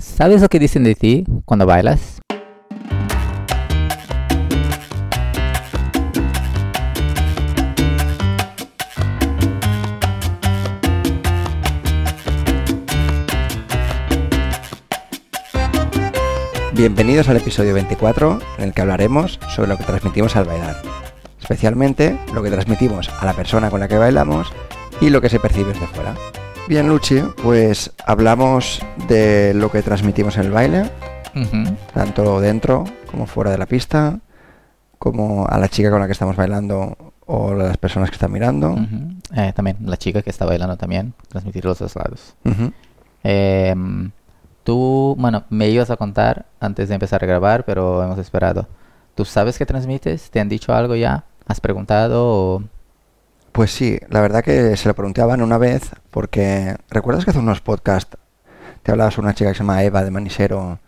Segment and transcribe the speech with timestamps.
[0.00, 2.22] ¿Sabes lo que dicen de ti cuando bailas?
[16.72, 20.80] Bienvenidos al episodio 24 en el que hablaremos sobre lo que transmitimos al bailar,
[21.38, 24.50] especialmente lo que transmitimos a la persona con la que bailamos
[25.02, 26.14] y lo que se percibe desde fuera.
[26.70, 30.88] Bien, Luchi, pues hablamos de lo que transmitimos en el baile,
[31.92, 34.20] tanto dentro como fuera de la pista,
[34.96, 38.76] como a la chica con la que estamos bailando o las personas que están mirando.
[39.34, 42.36] Eh, también la chica que está bailando también, transmitir los dos lados.
[42.44, 42.72] Ujú.
[43.24, 44.12] Em,
[44.62, 48.68] tú, bueno, me ibas a contar antes de empezar a grabar, pero hemos esperado.
[49.16, 50.30] ¿Tú sabes qué transmites?
[50.30, 51.24] ¿Te han dicho algo ya?
[51.48, 52.28] ¿Has preguntado?
[52.28, 52.62] o-
[53.52, 57.30] Pues sí, la verdad que se lo pregunté a Van una vez, porque ¿recuerdas que
[57.30, 58.16] hace unos podcasts
[58.82, 60.78] te hablaba sobre una chica que se llama Eva de Manisero?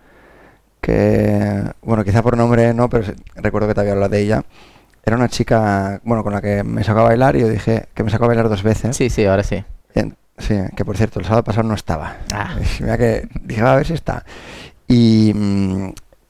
[0.80, 4.45] Que, bueno, quizá por nombre no, pero recuerdo que te había hablado de ella.
[5.04, 8.04] Era una chica, bueno, con la que me sacó a bailar y yo dije que
[8.04, 8.97] me sacó a bailar dos veces.
[8.97, 9.65] Sí, sí, ahora sí.
[10.38, 12.16] Sí, que por cierto, el sábado pasado no estaba.
[12.32, 12.57] Ah.
[12.80, 14.24] Mira que dije, a ver si está.
[14.88, 15.32] Y,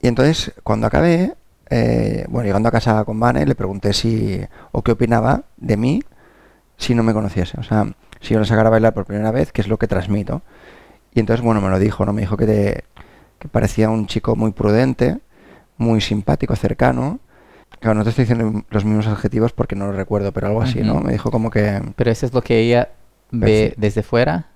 [0.01, 1.33] y entonces, cuando acabé,
[1.69, 6.03] eh, bueno, llegando a casa con Vane, le pregunté si, o qué opinaba de mí
[6.83, 7.59] si no me conociese.
[7.59, 7.85] O sea,
[8.21, 10.41] si yo le sacara a bailar por primera vez, qué es lo que transmito.
[11.13, 12.13] Y entonces, bueno, me lo dijo, ¿no?
[12.13, 12.83] Me dijo que, te-
[13.39, 15.19] que parecía un chico muy prudente,
[15.77, 17.19] muy simpático, cercano.
[17.79, 20.81] Claro, no te estoy diciendo los mismos adjetivos porque no lo recuerdo, pero algo así,
[20.81, 20.99] ¿no?
[21.01, 22.89] Me dijo como que Pero eso es lo que ella
[23.31, 24.47] ve desde fuera.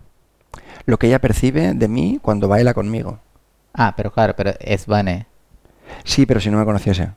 [0.85, 3.19] lo que ella percibe de mí cuando baila conmigo.
[3.73, 5.27] Ah, pero claro, pero es Vane.
[6.03, 7.09] Sí, pero si no me conociese.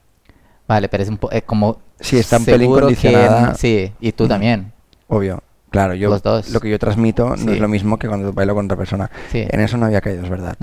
[0.67, 4.27] Vale, pero es un po- es como Sí, está un pelín que- sí, y tú
[4.29, 4.73] también.
[5.11, 5.43] Obvio.
[5.71, 6.51] Claro, yo Los dos.
[6.51, 9.11] lo que yo transmito no es lo mismo que cuando bailo con otra persona.
[9.31, 9.47] Sí.
[9.49, 10.57] En eso no había caído, es verdad.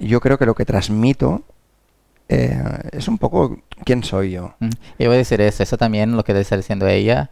[0.00, 1.42] Yo creo que lo que transmito
[2.28, 2.60] eh,
[2.92, 4.54] es un poco quién soy yo.
[4.60, 7.30] Yo voy a decir eso, eso también lo que debe estar diciendo ella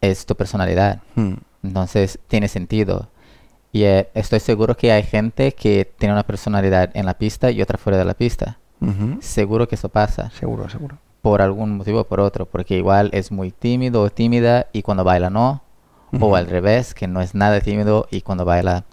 [0.00, 1.00] es tu personalidad.
[1.14, 1.34] Hmm.
[1.62, 3.10] Entonces tiene sentido.
[3.72, 7.60] Y eh, estoy seguro que hay gente que tiene una personalidad en la pista y
[7.60, 8.58] otra fuera de la pista.
[9.20, 10.30] Seguro que eso pasa.
[10.30, 10.98] Seguro, seguro.
[11.26, 12.46] Por algún motivo o por otro.
[12.46, 15.64] Porque igual es muy tímido o tímida y cuando baila no.
[16.20, 18.84] O al revés, que no es nada tímido y cuando baila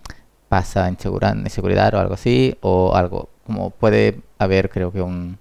[0.50, 2.58] pasa inseguridad o algo así.
[2.62, 3.30] O algo.
[3.46, 5.38] Como puede haber, creo que, un,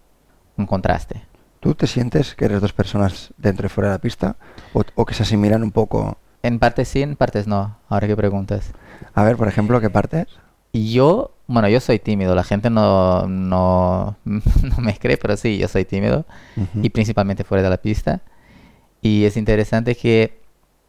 [0.59, 1.23] un contraste.
[1.61, 4.37] ¿Tú te sientes que eres dos personas dentro y fuera de la pista?
[4.75, 6.19] ¿O, o que se asimilan un poco?
[6.43, 7.79] En partes sí, en partes no.
[7.89, 8.71] Ahora que preguntas.
[9.15, 10.27] A ver, por ejemplo, ¿qué partes?
[10.72, 15.59] Y yo, bueno, yo soy tímido, la gente no, no, no me cree, pero sí,
[15.59, 16.25] yo soy tímido
[16.56, 16.81] Ujú.
[16.83, 18.22] y principalmente fuera de la pista.
[19.03, 20.41] Y es interesante que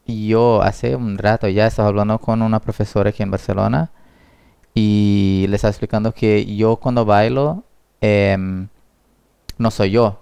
[0.07, 3.91] yo hace un rato ya estaba hablando con una profesora aquí en Barcelona
[4.73, 7.63] y le estaba explicando que yo cuando bailo
[8.01, 8.67] em,
[9.57, 10.19] no soy yo.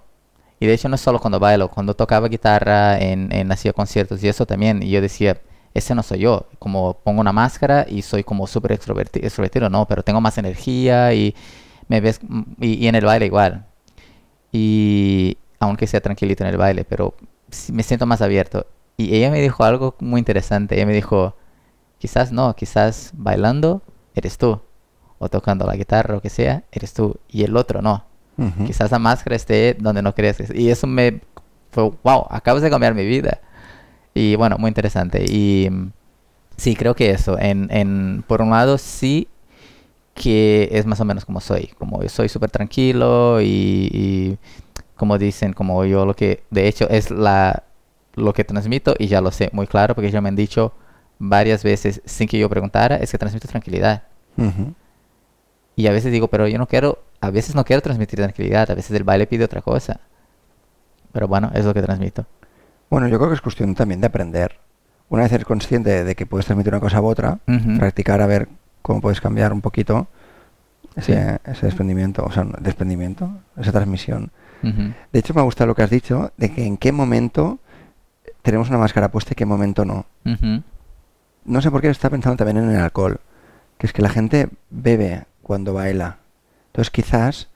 [0.60, 4.22] Y de hecho no es solo cuando bailo, cuando tocaba guitarra en, en hacía conciertos
[4.22, 5.40] y eso también, y yo decía,
[5.74, 9.86] ese no soy yo, como pongo una máscara y soy como súper extroverti- extrovertido, no,
[9.86, 11.34] pero tengo más energía y
[11.88, 12.20] me ves,
[12.60, 13.66] y, y en el baile igual.
[14.52, 17.14] Y aunque sea tranquilito en el baile, pero
[17.72, 18.66] me siento más abierto.
[18.96, 21.36] Y ella me dijo algo muy interesante, ella me dijo,
[21.98, 23.82] quizás no, quizás bailando
[24.14, 24.60] eres tú,
[25.18, 28.04] o tocando la guitarra o que sea, eres tú, y el otro no.
[28.66, 30.38] Quizás la máscara esté donde no crees.
[30.54, 31.20] Y eso me
[31.70, 33.40] fue, wow, acabas de cambiar mi vida.
[34.14, 35.24] Y bueno, muy interesante.
[35.28, 35.92] Y mm,
[36.56, 39.28] sí, creo que eso, en, en, por un lado, sí
[40.14, 41.68] que es más o menos como soy.
[41.78, 44.38] Como yo soy súper tranquilo y, y
[44.96, 47.64] como dicen, como yo lo que, de hecho, es la,
[48.14, 50.72] lo que transmito y ya lo sé muy claro porque ya me han dicho
[51.18, 54.02] varias veces sin que yo preguntara, es que transmito tranquilidad.
[55.76, 58.74] Y a veces digo, pero yo no quiero, a veces no quiero transmitir tranquilidad, a
[58.74, 60.00] veces el baile pide otra cosa.
[61.12, 62.26] Pero bueno, es lo que transmito.
[62.92, 64.58] Bueno, yo creo que es cuestión también de aprender.
[65.08, 67.38] Una vez eres consciente de que puedes transmitir una cosa u otra,
[67.78, 68.48] practicar a ver
[68.82, 70.08] cómo puedes cambiar un poquito
[70.94, 71.50] ese, Sí.
[71.50, 74.30] ese desprendimiento, o sea, desprendimiento, esa transmisión.
[74.60, 77.60] De hecho, me gusta lo que has dicho, de que en qué momento
[78.42, 80.04] tenemos una máscara puesta y qué momento no.
[81.46, 83.20] No sé por qué está pensando también en el alcohol,
[83.78, 86.18] que es que la gente bebe cuando baila.
[86.66, 87.48] Entonces quizás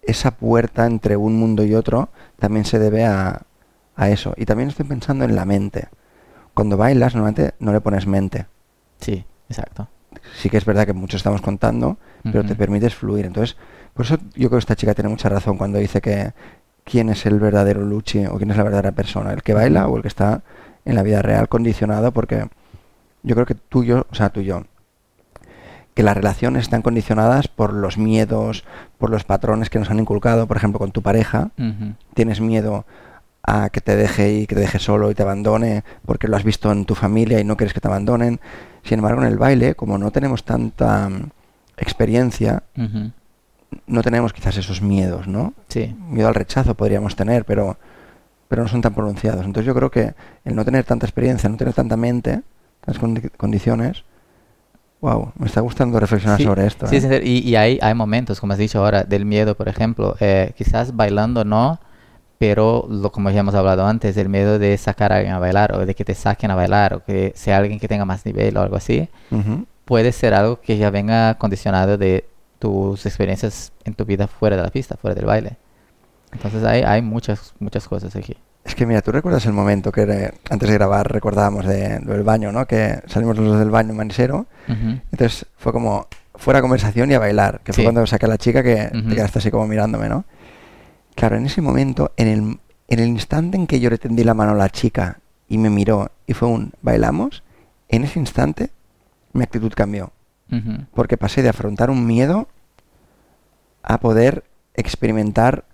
[0.00, 2.08] esa puerta entre un mundo y otro
[2.38, 3.42] también se debe a,
[3.98, 4.32] a eso.
[4.36, 5.88] Y también estoy pensando en la mente.
[6.54, 8.46] Cuando bailas, normalmente no le pones mente.
[9.00, 9.88] Sí, exacto.
[10.36, 13.26] Sí que es verdad que mucho estamos contando, pero te permites fluir.
[13.26, 13.56] Entonces,
[13.92, 16.32] por eso yo creo que esta chica tiene mucha razón cuando dice que
[16.84, 19.96] quién es el verdadero Luchi o quién es la verdadera persona, el que baila o
[19.96, 20.42] el que está
[20.84, 22.48] en la vida real condicionado, porque
[23.22, 24.62] yo creo que tú y yo, o sea, tú y yo,
[25.94, 28.64] que las relaciones están condicionadas por los miedos,
[28.96, 31.50] por los patrones que nos han inculcado, por ejemplo, con tu pareja,
[32.14, 32.86] tienes miedo
[33.48, 36.44] a que te deje y que te deje solo y te abandone porque lo has
[36.44, 38.40] visto en tu familia y no quieres que te abandonen.
[38.84, 41.30] Sin embargo, en el baile, como no tenemos tanta mm,
[41.76, 42.62] experiencia,
[43.86, 45.52] no tenemos quizás esos miedos, ¿no?
[45.68, 45.94] Sí.
[46.08, 47.76] Miedo al rechazo podríamos tener, pero,
[48.48, 49.44] pero no son tan pronunciados.
[49.44, 50.14] Entonces yo creo que
[50.44, 52.40] el no tener tanta experiencia, no tener tanta mente,
[52.84, 54.04] tantas condi- condiciones,
[55.00, 56.86] wow, me está gustando reflexionar Sí, sobre esto.
[56.86, 57.00] sí, ¿eh?
[57.00, 60.16] sí, sí, y, y hay, hay momentos, como has dicho ahora, del miedo, por ejemplo.
[60.20, 61.78] eh, quizás bailando no,
[62.38, 65.74] pero lo como ya hemos hablado antes, el miedo de sacar a alguien a bailar
[65.74, 68.56] o de que te saquen a bailar o que sea alguien que tenga más nivel
[68.56, 69.66] o algo así, Ujú.
[69.84, 72.24] puede ser algo que ya venga condicionado de
[72.58, 75.56] tus experiencias en tu vida fuera de la pista, fuera del baile.
[76.32, 78.36] Entonces hay, hay muchas, muchas cosas aquí.
[78.64, 82.22] Es que mira, tú recuerdas el momento que eh, antes de grabar recordábamos de, del
[82.22, 82.66] baño, ¿no?
[82.66, 85.00] Que salimos los del baño Manisero, Ujú.
[85.10, 87.84] entonces fue como fuera conversación y a bailar, que fue Sí.
[87.84, 89.08] cuando saqué a la chica que Ujú.
[89.08, 90.24] te quedaste así como mirándome, ¿no?
[91.18, 94.34] Claro, en ese momento, en el, en el instante en que yo le tendí la
[94.34, 95.18] mano a la chica
[95.48, 97.42] y me miró y fue un bailamos,
[97.88, 98.70] en ese instante
[99.32, 100.12] mi actitud cambió.
[100.52, 100.84] Ujú.
[100.94, 102.46] Porque pasé de afrontar un miedo
[103.82, 104.44] a poder
[104.74, 105.64] experimentar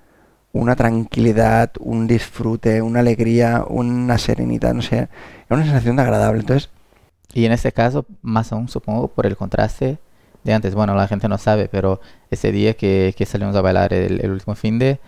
[0.54, 5.10] una tranquilidad, un disfrute, una alegría, una serenidad, no sé, era
[5.50, 6.40] una sensación de agradable.
[6.40, 6.70] Entonces,
[7.34, 9.98] Y en este caso, más aún supongo por el contraste
[10.42, 10.74] de antes.
[10.74, 12.00] Bueno, la gente no sabe, pero
[12.30, 15.00] ese día que, que salimos a bailar el, el último fin de,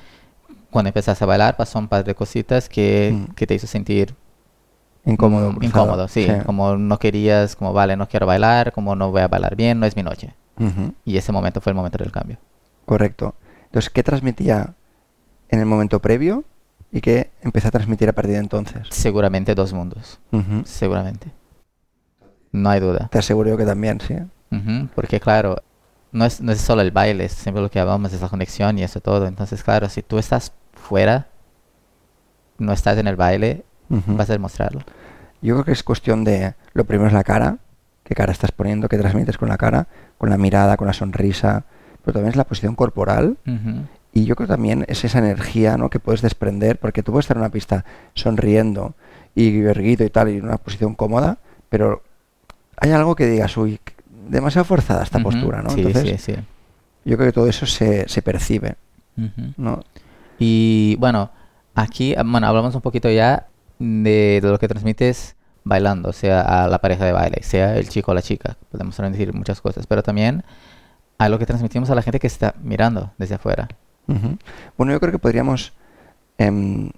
[0.77, 3.35] cuando empezaste a bailar pasó un par de cositas que, Mm.
[3.35, 4.15] que te hizo sentir
[5.07, 5.53] incómodo.
[5.53, 5.67] mm, cruzado.
[5.85, 6.29] incómodo, sí.
[6.45, 9.87] Como no querías, como vale, no quiero bailar, como no voy a bailar bien, no
[9.87, 10.35] es mi noche.
[11.05, 12.37] Y ese momento fue el momento del cambio.
[12.85, 13.35] Correcto.
[13.67, 14.75] Entonces, ¿qué transmitía
[15.49, 16.45] en el momento previo
[16.93, 18.87] y qué empecé a transmitir a partir de entonces?
[18.91, 20.19] Seguramente dos mundos,
[20.65, 21.31] seguramente.
[22.53, 23.09] No hay duda.
[23.11, 24.17] Te aseguro yo que también, sí.
[24.95, 25.63] Porque claro,
[26.13, 28.79] no es, no es solo el baile, es siempre lo que hablamos es la conexión
[28.79, 29.27] y eso todo.
[29.27, 30.53] Entonces, claro, si tú estás
[30.87, 31.27] fuera,
[32.59, 34.83] no estás en el baile, vas a demostrarlo.
[35.43, 37.59] Yo creo que es cuestión de, lo primero es la cara,
[38.05, 41.65] qué cara estás poniendo, qué transmites con la cara, con la mirada, con la sonrisa,
[42.05, 43.37] pero también es la posición corporal
[44.13, 45.91] y yo creo también es esa energía ¿no?
[45.91, 47.85] que puedes desprender, porque tú puedes estar en una pista
[48.15, 48.95] sonriendo
[49.35, 51.39] y erguido y tal, y en una posición cómoda,
[51.69, 52.03] pero
[52.79, 53.79] hay algo que digas, uy,
[54.29, 55.71] demasiado forzada esta postura, ¿no?
[55.71, 56.41] Sí, Entonces, sí, sí.
[57.05, 58.77] yo creo que todo eso se, se percibe.
[59.57, 59.83] ¿no?
[60.39, 61.31] Y bueno,
[61.75, 63.47] aquí, bueno, hablamos un poquito ya
[63.79, 68.13] de, de lo que transmites bailando, sea a la pareja de baile, sea el chico
[68.13, 70.45] o la chica, podemos decir muchas cosas, pero también
[71.19, 73.69] a lo que transmitimos a la gente que está mirando desde afuera.
[74.77, 75.73] Bueno, yo creo que podríamos
[76.39, 76.91] em,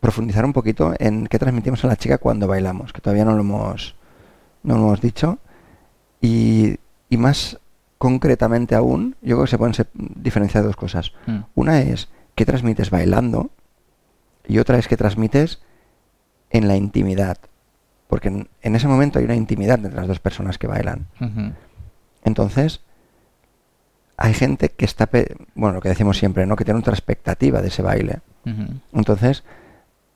[0.00, 3.40] profundizar un poquito en qué transmitimos a la chica cuando bailamos, que todavía no lo
[3.40, 3.94] hemos,
[4.62, 5.38] no lo hemos dicho.
[6.20, 6.76] Y,
[7.08, 7.58] y más
[7.98, 11.12] concretamente aún, yo creo que se pueden diferenciar dos cosas.
[11.26, 13.50] Mm, Una es qué transmites bailando
[14.46, 15.60] y otra es qué transmites
[16.50, 17.38] en la intimidad.
[18.08, 21.06] Porque en, en ese momento hay una intimidad entre las dos personas que bailan.
[22.24, 22.82] Entonces,
[24.16, 25.08] hay gente que está,
[25.54, 26.56] bueno, lo que decimos siempre, ¿no?
[26.56, 28.20] Que tiene otra expectativa de ese baile.
[28.92, 29.44] Entonces,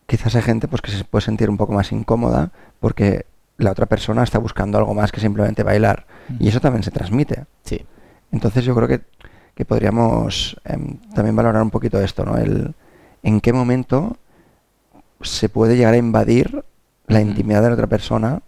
[0.06, 3.26] quizás hay gente pues que se puede sentir un poco más incómoda porque
[3.56, 6.06] la otra persona está buscando algo más que simplemente bailar.
[6.38, 7.46] Y eso también se transmite.
[7.64, 7.84] Sí.
[8.30, 9.00] Entonces yo creo que,
[9.56, 12.36] que podríamos em, también valorar un poquito esto, ¿no?
[12.36, 12.74] El
[13.22, 14.18] en qué momento
[15.22, 16.64] se puede llegar a invadir
[17.08, 18.42] la intimidad de la otra persona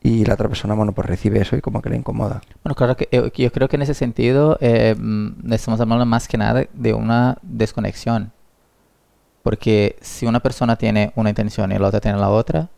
[0.00, 2.40] y la otra persona, bueno, pues recibe eso y como que le incomoda.
[2.62, 4.96] Bueno, claro que eh, yo creo que en ese sentido eh,
[5.50, 8.32] estamos hablando más que nada de una desconexión.
[9.42, 12.70] Porque si una persona tiene una intención y la otra tiene la otra,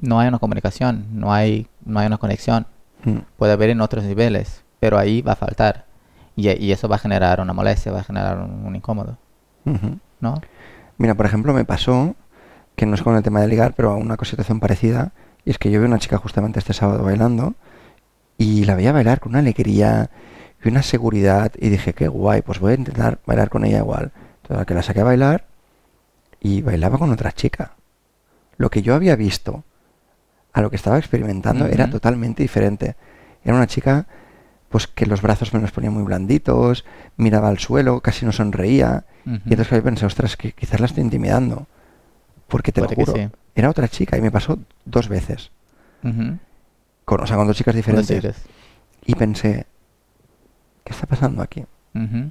[0.00, 2.66] no hay una comunicación, no hay, no hay una conexión.
[3.04, 3.18] Mm.
[3.36, 5.89] Puede haber en otros niveles, pero ahí va a faltar.
[6.36, 9.18] Y, y eso va a generar una molestia, va a generar un, un incómodo.
[10.20, 10.40] ¿no?
[10.98, 12.14] Mira, por ejemplo, me pasó,
[12.76, 15.12] que no es con el tema de ligar, pero una situación parecida,
[15.44, 17.54] y es que yo vi una chica justamente este sábado bailando,
[18.38, 20.10] y la veía bailar con una alegría
[20.62, 24.12] y una seguridad, y dije, qué guay, pues voy a intentar bailar con ella igual.
[24.42, 25.46] Entonces, que la saqué a bailar,
[26.40, 27.74] y bailaba con otra chica.
[28.56, 29.64] Lo que yo había visto
[30.52, 32.96] a lo que estaba experimentando era totalmente diferente.
[33.44, 34.06] Era una chica
[34.70, 36.84] pues que los brazos me los ponía muy blanditos,
[37.18, 39.04] miraba al suelo, casi no sonreía.
[39.26, 41.66] Y entonces yo pensé, ostras, que quizás la estoy intimidando.
[42.48, 43.28] Porque te Puede lo juro, sí.
[43.54, 45.50] era otra chica y me pasó dos veces.
[46.02, 46.38] Ujú.
[47.04, 48.06] Con, o sea, con dos chicas diferentes.
[48.16, 48.36] sigues.
[49.04, 49.66] Y pensé,
[50.84, 51.64] ¿qué está pasando aquí?
[51.94, 52.30] Ujú.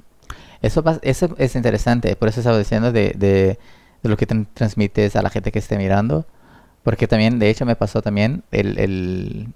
[0.62, 3.58] Eso, pas- eso es interesante, por eso estaba diciendo de, de,
[4.02, 6.26] de lo que tran- transmites a la gente que esté mirando,
[6.82, 9.48] porque también, de hecho, me pasó también el, el,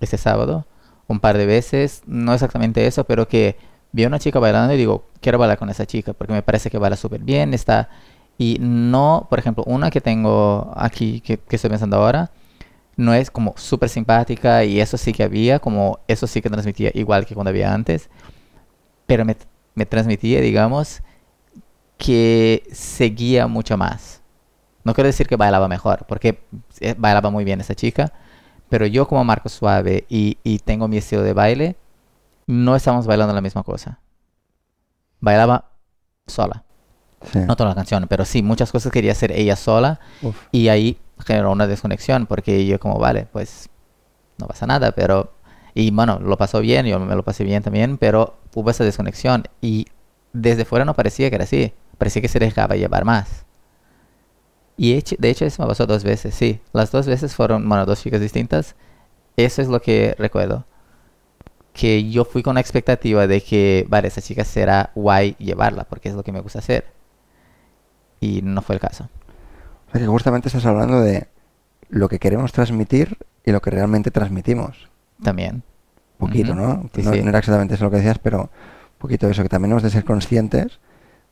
[0.00, 0.66] este sábado,
[1.08, 3.56] un par de veces, no exactamente eso, pero que
[3.92, 6.70] vi a una chica bailando y digo, quiero bailar con esa chica porque me parece
[6.70, 7.88] que baila súper bien, está...
[8.40, 12.30] Y no, por ejemplo, una que tengo aquí, que, que estoy pensando ahora,
[12.96, 16.92] no es como súper simpática y eso sí que había, como eso sí que transmitía
[16.94, 18.10] igual que cuando había antes,
[19.06, 19.36] pero me,
[19.74, 21.02] me transmitía, digamos,
[21.96, 24.22] que seguía mucho más.
[24.84, 26.40] No quiero decir que bailaba mejor, porque
[26.80, 28.12] eh, bailaba muy bien esa chica,
[28.68, 31.76] pero yo como Marco Suave y, y tengo mi estilo de baile,
[32.46, 34.00] no estamos bailando la misma cosa.
[35.20, 35.70] Bailaba
[36.26, 36.64] sola.
[37.32, 37.40] Sí.
[37.40, 40.36] No toda la canción, pero sí, muchas cosas quería hacer ella sola Uf.
[40.52, 43.68] y ahí generó una desconexión porque yo como, vale, pues
[44.38, 45.32] no pasa nada, pero...
[45.74, 49.44] Y bueno, lo pasó bien, yo me lo pasé bien también, pero hubo esa desconexión
[49.60, 49.86] y
[50.32, 53.44] desde fuera no parecía que era así, parecía que se dejaba llevar más.
[54.78, 56.60] Y hecho- de hecho eso me pasó dos veces, sí.
[56.72, 58.76] Las dos veces fueron, bueno, dos chicas distintas.
[59.36, 60.64] Eso es lo que recuerdo.
[61.72, 66.08] Que yo fui con la expectativa de que, vale, esa chica será guay llevarla, porque
[66.08, 66.86] es lo que me gusta hacer.
[68.20, 69.08] Y no fue el caso.
[69.88, 71.28] O sea que justamente estás hablando de
[71.88, 74.88] lo que queremos transmitir y lo que realmente transmitimos.
[75.22, 75.62] También.
[76.18, 76.54] Un poquito.
[76.54, 76.88] ¿no?
[76.94, 77.22] Sí, no, sí.
[77.22, 79.90] no era exactamente eso lo que decías, pero un poquito eso, que también hemos de
[79.90, 80.78] ser conscientes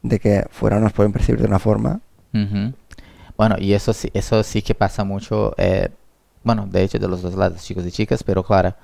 [0.03, 2.01] de que fuera nos pueden percibir de una forma.
[2.33, 2.73] Ujú.
[3.37, 5.91] Bueno, y eso sí, eso sí que pasa mucho, eh,
[6.43, 8.75] bueno, de hecho de los dos lados, chicos y chicas, pero claro,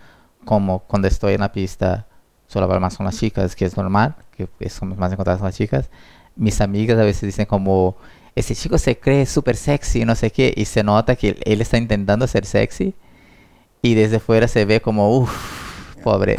[0.44, 2.06] como cuando estoy en la pista
[2.46, 5.46] suelo hablar más con las chicas, que es normal, que es como más encontradas con
[5.46, 5.88] las chicas,
[6.36, 7.96] mis amigas a veces dicen como,
[8.34, 11.78] ese chico se cree súper sexy, no sé qué, y se nota que él está
[11.78, 12.94] intentando ser sexy,
[13.80, 15.61] y desde fuera se ve como, uff,
[16.04, 16.36] pobre.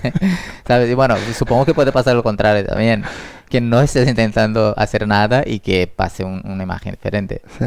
[0.66, 0.90] ¿Sabes?
[0.90, 3.04] Y bueno, supongo que puede pasar lo contrario también.
[3.48, 7.42] Que no estés intentando hacer nada y que pase un- una imagen diferente.
[7.58, 7.64] Sí.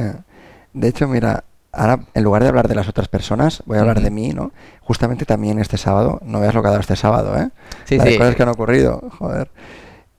[0.74, 3.98] De hecho, mira, ahora en lugar de hablar de las otras personas, voy a hablar
[3.98, 4.06] Ujú.
[4.06, 4.52] de mí, ¿no?
[4.82, 7.50] Justamente también este sábado, no veas lo que ha dado este sábado, ¿eh?
[7.86, 8.18] Sí, Las sí.
[8.18, 9.50] cosas que han ocurrido, joder.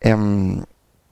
[0.00, 0.62] Em,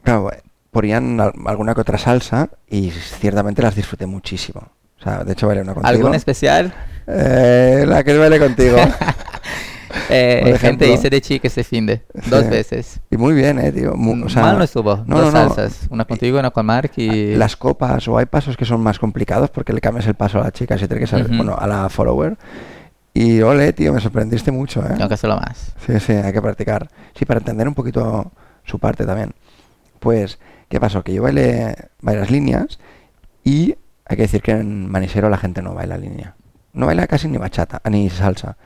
[0.02, 0.30] claro,
[0.70, 4.68] ponían al- alguna que otra salsa y ciertamente las disfruté muchísimo.
[5.00, 5.88] O sea, de hecho bailé una contigo.
[5.96, 6.72] ¿Algún especial?
[7.06, 8.76] Eh, la que bailé contigo.
[10.08, 12.50] Eh, gente, hice de chica este fin de dos Sí.
[12.50, 13.00] veces.
[13.10, 13.92] y muy bien, eh, tío.
[13.92, 14.96] O sea, Mal no estuvo.
[15.06, 15.54] no, dos no, no.
[15.54, 15.86] salsas.
[15.90, 17.34] Una contigo y una con Mark y...
[17.34, 20.44] Las copas o hay pasos que son más complicados porque le cambias el paso a
[20.44, 21.36] la chica, si tiene que saber, Ujú.
[21.36, 22.36] bueno, a la follower.
[23.14, 24.94] Y ole, tío, me sorprendiste mucho, ¿eh?
[24.94, 25.74] Tengo que hacerlo más.
[25.86, 26.88] Sí, sí, hay que practicar.
[27.14, 28.32] Sí, para entender un poquito
[28.64, 29.32] su parte también.
[30.00, 31.02] Pues, ¿qué pasó?
[31.02, 32.78] Que yo bailé varias líneas
[33.44, 33.74] y
[34.06, 36.34] hay que decir que en Manisero la gente no baila línea.
[36.72, 38.56] No baila casi ni bachata, ni salsa.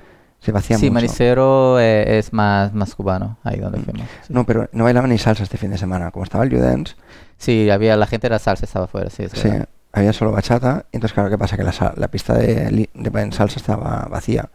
[0.52, 0.94] Vacía Sí, mucho.
[0.94, 4.06] Manicero es más, más cubano, ahí donde fuimos.
[4.26, 4.32] Sí.
[4.32, 6.10] No, pero no bailaba ni salsa este fin de semana.
[6.10, 6.94] Como estaba el U-Dance,
[7.38, 9.68] Sí, había, la gente de la salsa estaba afuera, sí, es sí, verdad.
[9.92, 10.86] había solo bachata.
[10.92, 11.56] Entonces, claro, ¿qué pasa?
[11.56, 14.48] Que la, la pista de, de salsa estaba vacía.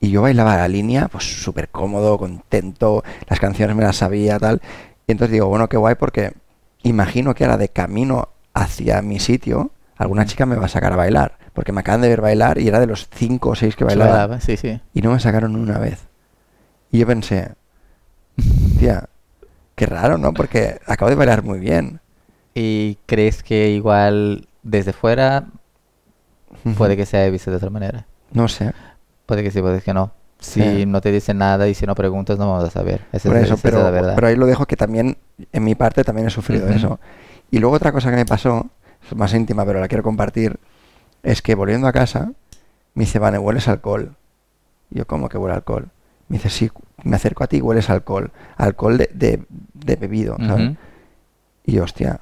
[0.00, 4.60] Y yo bailaba la línea, pues súper cómodo, contento, las canciones me las sabía, tal.
[5.06, 6.32] Y entonces digo, bueno, qué guay, porque
[6.82, 10.96] imagino que ahora de camino hacia mi sitio, alguna chica me va a sacar a
[10.96, 11.38] bailar.
[11.54, 13.84] Porque me acaban de ver bailar y era de los cinco o seis que Se
[13.86, 14.12] bailaban.
[14.12, 14.80] bailaba, Sí, sí.
[14.94, 16.00] Y no me sacaron una vez.
[16.90, 17.52] Y yo pensé,
[18.78, 19.08] tía,
[19.74, 20.32] qué raro, ¿no?
[20.32, 22.00] Porque acabo de bailar muy bien.
[22.54, 25.44] ¿Y crees que igual desde fuera
[26.76, 28.06] puede que sea visto de otra manera?
[28.32, 28.72] No sé.
[29.26, 30.12] Puede que sí, puede que no.
[30.38, 30.86] Si Sí.
[30.86, 33.02] no te dicen nada y si no preguntas, no vamos a saber.
[33.12, 34.14] Esa Por es, eso, esa es pero, la verdad.
[34.16, 35.16] pero ahí lo dejo que también
[35.52, 36.98] en mi parte también he sufrido eso.
[37.50, 38.66] Y luego otra cosa que me pasó,
[39.08, 40.58] es más íntima, pero la quiero compartir,
[41.22, 42.32] es que volviendo a casa,
[42.94, 44.16] me dice, Vane, hueles alcohol.
[44.90, 45.88] Yo, ¿cómo que huele alcohol?
[46.28, 46.70] Me dice, sí,
[47.04, 48.32] me acerco a ti y hueles alcohol.
[48.56, 50.36] Alcohol de, de, de bebido.
[51.64, 52.20] Y yo, hostia,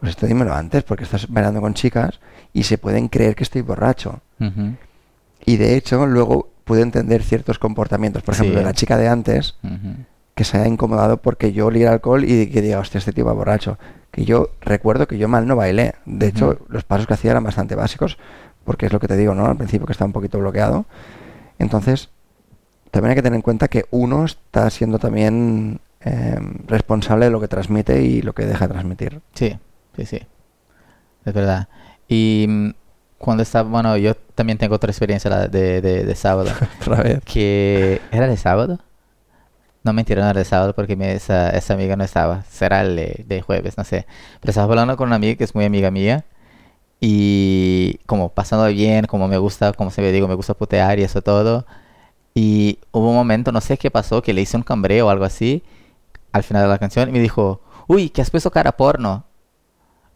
[0.00, 2.20] pues esto dímelo antes, porque estás bailando con chicas
[2.52, 4.20] y se pueden creer que estoy borracho.
[5.44, 8.58] Y de hecho, luego pude entender ciertos comportamientos, por ejemplo, Sí.
[8.58, 9.56] de la chica de antes,
[10.34, 13.32] que se haya incomodado porque yo oliera alcohol y que diga, hostia, este tío va
[13.32, 13.78] borracho.
[14.12, 15.94] Que yo recuerdo que yo mal no bailé.
[16.04, 18.18] De hecho, los pasos que hacía eran bastante básicos,
[18.64, 19.46] porque es lo que te digo, ¿no?
[19.46, 20.84] Al principio que estaba un poquito bloqueado.
[21.58, 22.10] Entonces,
[22.90, 27.40] también hay que tener en cuenta que uno está siendo también eh, responsable de lo
[27.40, 29.20] que transmite y lo que deja de transmitir.
[29.32, 29.58] Sí,
[29.96, 30.20] sí, sí.
[31.24, 31.68] Es verdad.
[32.06, 32.70] Y mm,
[33.16, 36.50] cuando estaba, bueno, yo también tengo otra experiencia de, de, de sábado.
[36.80, 37.20] Otra vez.
[37.24, 38.78] que era de sábado.
[39.84, 42.42] No mentira, no era de sábado porque mi- esa, esa amiga no estaba.
[42.44, 44.06] Será el de, de jueves, no sé.
[44.40, 46.24] Pero estaba hablando con una amiga que es muy amiga mía.
[47.00, 51.04] Y como pasando bien, como me gusta, como se me digo, me gusta putear y
[51.04, 51.66] eso todo.
[52.34, 55.24] Y hubo un momento, no sé qué pasó, que le hice un cambreo o algo
[55.26, 55.62] así
[56.32, 59.24] al final de la canción y me dijo, uy, que has puesto cara porno.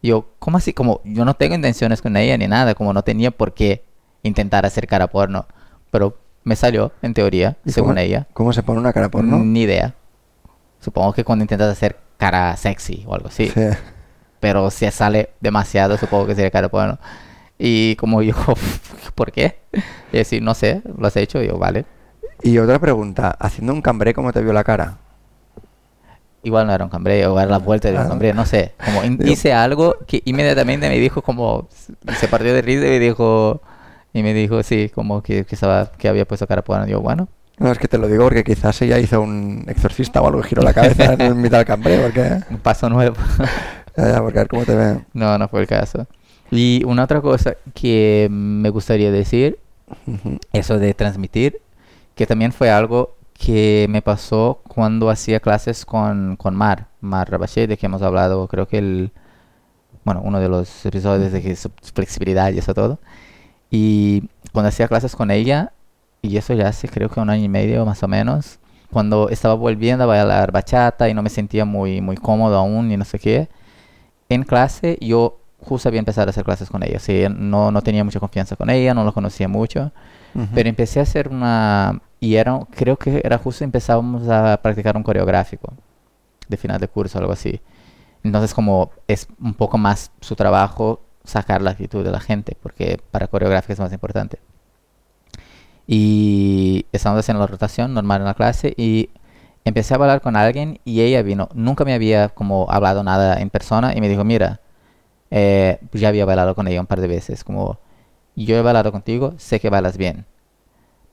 [0.03, 0.73] Yo, ¿cómo así?
[0.73, 3.83] Como yo no tengo intenciones con ella ni nada, como no tenía por qué
[4.23, 5.47] intentar hacer cara porno.
[5.91, 6.17] Pero
[6.47, 8.25] Me salió, en teoría, ¿Y según cómo- ella.
[8.33, 9.37] ¿Cómo se pone una cara porno?
[9.39, 9.93] Ni idea.
[10.79, 13.49] Supongo que cuando intentas hacer cara sexy o algo así.
[13.49, 13.61] Sí.
[14.39, 16.99] Pero si sale demasiado, supongo que sería cara porno.
[17.59, 18.33] Y como yo,
[19.15, 19.57] ¿por qué?
[20.13, 21.43] Y decir, no sé, lo has hecho.
[21.43, 21.85] Y yo, vale.
[22.43, 24.99] Y otra pregunta, haciendo un cambré, ¿cómo te vio la cara?
[26.43, 28.07] Igual no era un cambré o era la vuelta de un Ah.
[28.07, 28.73] cambré, no sé.
[28.85, 31.67] Como hice algo que inmediatamente me dijo como,
[32.17, 33.59] se partió de risa y me dijo,
[34.13, 36.63] y me dijo, sí, como que, que, estaba, que había puesto cara.
[36.87, 37.27] Y yo, bueno,
[37.59, 40.61] No, es que te lo digo porque quizás ella hizo un exorcista o algo, giró
[40.61, 42.39] la cabeza en mitad del cambré, porque...
[42.49, 43.15] un paso nuevo.
[43.97, 44.99] Ya, ya, porque a ver cómo te ve.
[45.13, 46.05] no, no fue el caso.
[46.51, 49.57] Y una otra cosa que me gustaría decir
[50.05, 50.37] Ujú.
[50.53, 51.61] eso de transmitir,
[52.13, 57.65] que también fue algo que me pasó cuando hacía clases con, con Mar, Mar Rabaché,
[57.65, 59.11] de que hemos hablado, creo que el,
[60.03, 61.57] bueno, uno de los episodios de
[61.93, 62.99] flexibilidad y eso todo.
[63.69, 65.73] Y cuando hacía clases con ella,
[66.21, 68.59] y eso ya hace creo que un año y medio más o menos,
[68.91, 72.97] cuando estaba volviendo a bailar bachata y no me sentía muy, muy cómodo aún y
[72.97, 73.49] no sé qué,
[74.29, 78.03] en clase yo justo había empezado a hacer clases con ella, sí, no, no tenía
[78.03, 79.91] mucha confianza con ella, no lo conocía mucho.
[80.35, 80.47] Ujú.
[80.53, 82.01] Pero empecé a hacer una...
[82.19, 85.73] Y era, creo que era justo empezábamos a practicar un coreográfico
[86.47, 87.61] de final de curso, algo así.
[88.23, 92.99] Entonces como es un poco más su trabajo sacar la actitud de la gente, porque
[93.11, 94.39] para coreográfica es más importante.
[95.85, 99.09] Y estábamos haciendo la rotación normal en la clase y
[99.65, 101.49] empecé a hablar con alguien y ella vino.
[101.53, 104.61] Nunca me había como hablado nada en persona y me dijo, mira,
[105.31, 107.79] eh, pues ya había bailado con ella un par de veces, como
[108.35, 110.25] yo he bailado contigo, sé que bailas bien,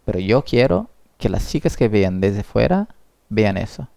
[0.04, 2.88] pero yo quiero que las chicas que vean desde fuera
[3.28, 3.88] vean eso.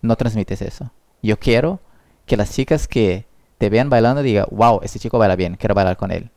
[0.00, 0.90] No transmites eso.
[1.22, 1.80] Yo quiero
[2.26, 3.26] que las chicas que
[3.62, 6.32] te vean bailando digan, wow, este chico baila bien, quiero bailar con él.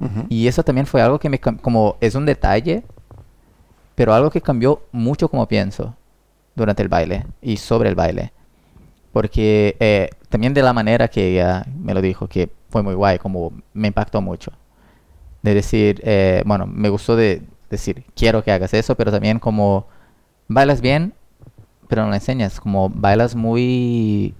[0.00, 0.26] Ujú.
[0.28, 2.82] Y eso también fue algo que me, como es un detalle,
[3.94, 5.94] pero algo que cambió mucho como pienso
[6.56, 8.32] durante el baile y sobre el baile.
[9.12, 13.18] Porque eh, también de la manera que ella me lo dijo, que fue muy guay,
[13.20, 14.50] como me impactó mucho.
[15.42, 19.86] De decir, eh, bueno, me gustó de decir, quiero que hagas eso, pero también como
[20.48, 21.14] bailas bien,
[21.86, 24.34] pero no lo enseñas, como bailas muy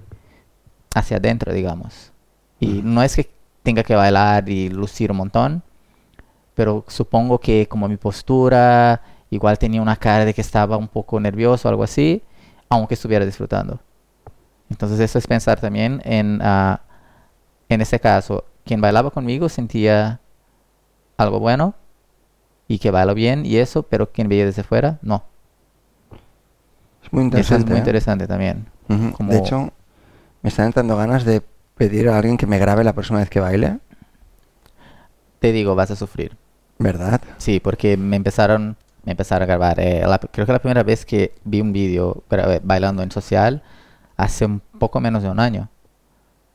[0.94, 2.12] hacia adentro, digamos.
[2.58, 3.30] Y no es que
[3.62, 5.62] tenga que bailar y lucir un montón,
[6.54, 9.00] pero supongo que como mi postura,
[9.30, 12.22] igual tenía una cara de que estaba un poco nervioso o algo así,
[12.68, 13.80] aunque estuviera disfrutando.
[14.68, 16.80] Entonces eso es pensar también en, ah,
[17.68, 20.20] en ese caso, quien bailaba conmigo sentía
[21.16, 21.74] algo bueno
[22.68, 25.24] y que bailo bien y eso, pero quien veía desde fuera, no.
[27.02, 27.70] Es muy Y eso es interesante.
[27.70, 27.78] muy ¿eh?
[27.80, 28.66] interesante también.
[28.88, 29.12] Ujú.
[29.12, 29.72] como- De hecho,
[30.42, 31.42] me están entrando ganas de
[31.76, 33.78] pedir a alguien que me grabe la próxima vez que baile,
[35.38, 36.36] Te digo, vas a sufrir.
[36.78, 37.20] ¿verdad?
[37.38, 39.80] Sí, porque me empezaron, me empezaron a grabar.
[39.80, 42.24] eh, la- creo que la primera vez que vi un vídeo
[42.62, 43.62] bailando en social
[44.16, 45.68] hace un poco menos de un año.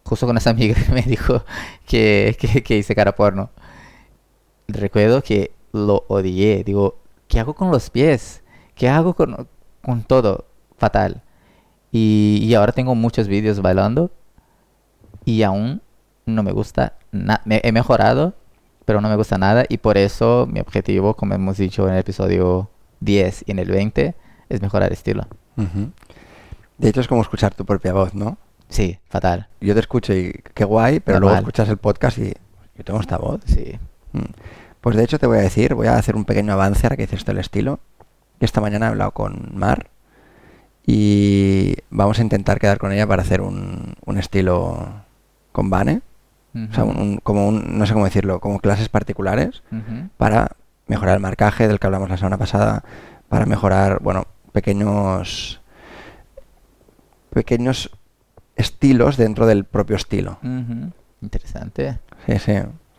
[0.06, 1.44] Justo con esa amiga que me dijo
[1.88, 3.52] que, que, que hice cara porno.
[4.68, 6.64] Recuerdo que lo odié.
[6.64, 8.44] Digo, ¿qué hago con los pies?
[8.76, 9.48] ¿Qué hago con,
[9.84, 10.46] con todo?
[10.78, 11.22] Fatal.
[11.98, 14.12] Y, y ahora tengo muchos vídeos bailando
[15.24, 15.82] y aún
[16.26, 17.42] no me gusta nada.
[17.46, 18.34] He mejorado,
[18.84, 22.02] pero no me gusta nada y por eso mi objetivo, como hemos dicho en el
[22.02, 24.14] episodio 10 y en el 20,
[24.50, 25.26] es mejorar estilo.
[25.56, 25.92] Ujú.
[26.80, 28.38] De hecho, es como escuchar tu propia voz, ¿no?
[28.68, 29.48] Sí, fatal.
[29.62, 31.44] Yo te escucho y qué guay, pero luego Normal.
[31.44, 32.34] escuchas el podcast y
[32.78, 33.40] yo tengo esta voz.
[33.46, 33.80] Sí.
[34.12, 34.34] Mm.
[34.82, 37.04] Pues de hecho te voy a decir, voy a hacer un pequeño avance ahora que
[37.04, 37.80] dices esto del estilo.
[38.42, 39.92] Esta mañana he hablado con Mar
[40.86, 44.88] y vamos a intentar quedar con ella para hacer un, un estilo
[45.52, 46.02] con Vane.
[46.54, 49.62] O sea, un- un- como un, no sé cómo decirlo, como clases particulares
[50.18, 50.52] para
[50.88, 52.84] mejorar el marcaje del que hablamos la semana pasada,
[53.28, 55.60] para mejorar, bueno, pequeños
[57.32, 57.90] pequeños
[58.56, 60.40] estilos dentro del propio estilo.
[61.22, 62.00] Interesante.
[62.26, 62.54] Sí, sí.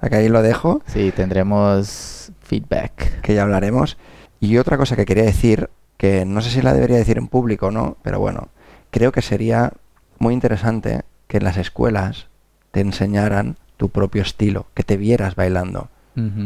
[0.09, 3.21] Que ahí lo dejo, Sí, tendremos feedback.
[3.23, 3.97] que ya hablaremos.
[4.39, 7.67] Y otra cosa que quería decir, que no sé si la debería decir en público
[7.67, 8.49] o no, pero bueno,
[8.91, 9.73] creo que sería
[10.19, 12.29] muy interesante que en las escuelas
[12.71, 15.89] te enseñaran tu propio estilo, que te vieras bailando.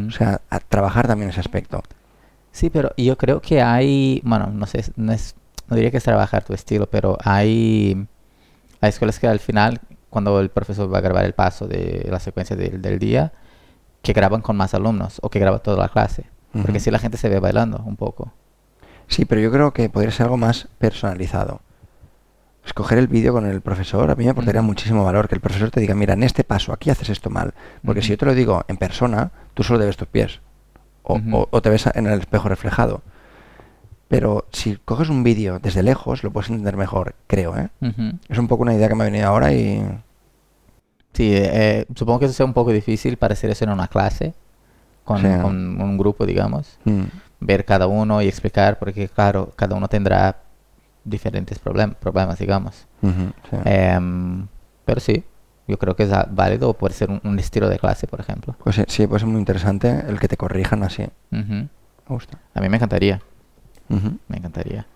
[0.08, 1.84] O sea, a trabajar también ese aspecto.
[2.50, 5.36] Sí, pero yo creo que hay, bueno, no sé, no es,
[5.68, 8.08] no diría que es trabajar tu estilo, pero hay,
[8.80, 12.18] hay escuelas que al final, cuando el profesor va a grabar el paso de la
[12.18, 13.32] secuencia del, del día,
[14.02, 16.24] que graban con más alumnos o que graba toda la clase.
[16.52, 18.32] Porque si la gente se ve bailando un poco.
[19.11, 21.61] Sí, pero yo creo que podría ser algo más personalizado.
[22.64, 25.70] Escoger el vídeo con el profesor, a mí me aportaría muchísimo valor que el profesor
[25.70, 27.53] te diga, mira, en este paso aquí haces esto mal.
[27.85, 30.40] Porque si yo te lo digo en persona, tú solo debes tus pies.
[31.03, 33.03] o, o- o te ves en el espejo reflejado.
[34.09, 37.68] Pero si coges un vídeo desde lejos, lo puedes entender mejor, creo, ¿eh?
[38.29, 39.83] Es un poco una idea que me ha venido ahora y...
[41.14, 44.35] Sí, eh, supongo que eso sea un poco difícil para hacer eso en una clase,
[45.05, 45.29] con, Sí.
[45.42, 46.79] con un grupo, digamos.
[46.85, 47.03] mm,
[47.40, 50.37] Ver cada uno y explicar, porque claro, cada uno tendrá
[51.05, 52.87] diferentes problem- problemas, digamos.
[53.03, 53.57] sí.
[53.64, 54.46] Em,
[54.85, 55.24] pero sí,
[55.66, 58.55] yo creo que es válido, puede ser un, un estilo de clase, por ejemplo.
[58.62, 61.07] Pues sí, sí, puede ser muy interesante el que te corrijan así.
[61.31, 61.68] Me
[62.09, 62.38] gusta.
[62.55, 63.20] A mí me encantaría,
[64.29, 64.87] me encantaría.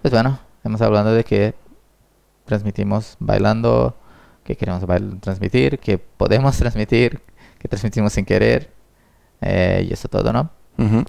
[0.00, 1.54] Pues bueno, hemos hablado de que
[2.44, 3.96] transmitimos bailando,
[4.44, 4.82] que queremos
[5.20, 7.20] transmitir, que podemos transmitir,
[7.58, 8.72] que transmitimos sin querer,
[9.40, 10.50] eh, y eso todo, ¿no?
[10.78, 11.04] Ujú.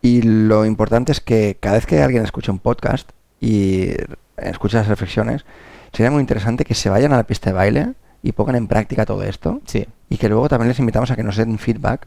[0.00, 3.90] Y lo importante es que cada vez que alguien escuche un podcast y
[4.36, 5.44] escuche las reflexiones,
[5.92, 9.06] sería muy interesante que se vayan a la pista de baile y pongan en práctica
[9.06, 12.06] todo esto Sí, y que luego también les invitamos a que nos den feedback,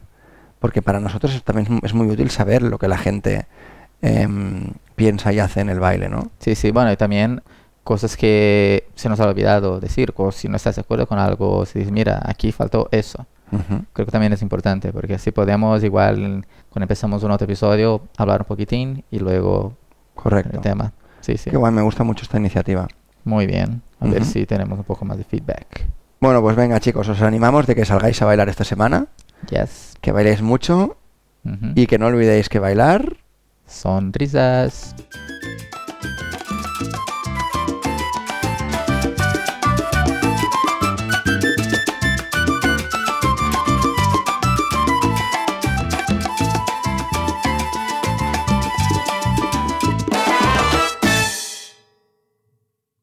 [0.58, 3.46] porque para nosotros es- también es muy útil saber lo que la gente
[4.02, 6.30] em, piensa y hace en el baile, ¿no?
[6.38, 7.42] sí, sí, bueno, y también
[7.84, 11.66] cosas que se nos ha olvidado decir, o si no estás de acuerdo con algo,
[11.66, 13.26] si dices, mira, aquí faltó eso.
[13.52, 13.84] Ujú.
[13.92, 18.40] Creo que también es importante, porque así podemos igual, cuando empezamos un otro episodio, hablar
[18.40, 19.76] un poquitín y luego
[20.14, 20.56] Correcto.
[20.56, 20.92] el tema.
[21.20, 21.50] Sí, sí.
[21.50, 22.88] Qué guay, me gusta mucho esta iniciativa.
[23.24, 23.82] Muy bien.
[24.00, 24.30] A ver Ujú.
[24.30, 25.86] si tenemos un poco más de feedback.
[26.20, 29.06] Bueno, pues venga chicos, os animamos de que salgáis a bailar esta semana,
[29.50, 29.94] Yes.
[30.00, 30.96] que bailéis mucho
[31.44, 31.72] Ujú.
[31.74, 33.16] y que no olvidéis que bailar
[33.66, 34.94] Sonrisas.